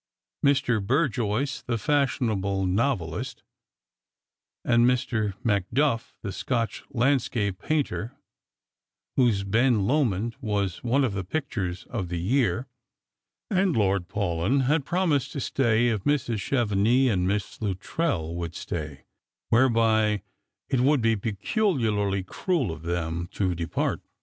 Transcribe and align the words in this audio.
Mr. 0.43 0.83
Burjoyce 0.83 1.61
the 1.61 1.77
fashionable 1.77 2.65
novelist, 2.65 3.43
and 4.65 4.83
Mr. 4.87 5.35
Macduff 5.43 6.15
the 6.23 6.31
Scotch 6.31 6.83
landscape 6.89 7.59
painter, 7.61 8.17
whose 9.15 9.43
Ben 9.43 9.85
Lomond 9.85 10.35
was 10.41 10.83
one 10.83 11.03
of 11.03 11.13
the 11.13 11.23
pictures 11.23 11.83
of 11.87 12.09
the 12.09 12.17
year; 12.17 12.65
and 13.51 13.77
Lord 13.77 14.07
Paulyn 14.07 14.61
had 14.61 14.85
promised 14.85 15.33
to 15.33 15.39
stay 15.39 15.89
if 15.89 16.03
Mrs. 16.03 16.39
Chevenix 16.39 17.13
and 17.13 17.27
Miss 17.27 17.61
Luttrell 17.61 18.33
would 18.35 18.55
stay, 18.55 19.03
whereby 19.49 20.23
it 20.67 20.79
would 20.79 21.03
^^e 21.03 21.21
peculiarly 21.21 22.23
cruel 22.23 22.71
of 22.71 22.81
them 22.81 23.27
to 23.33 23.53
depart. 23.53 24.01